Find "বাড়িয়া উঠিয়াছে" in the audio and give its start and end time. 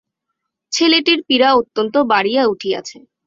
2.11-2.97